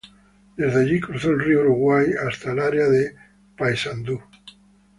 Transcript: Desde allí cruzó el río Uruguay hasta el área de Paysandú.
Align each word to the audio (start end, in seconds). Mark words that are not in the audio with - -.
Desde 0.57 0.81
allí 0.81 0.99
cruzó 0.99 1.29
el 1.29 1.39
río 1.39 1.59
Uruguay 1.59 2.07
hasta 2.27 2.53
el 2.53 2.59
área 2.59 2.87
de 2.89 3.13
Paysandú. 3.55 4.19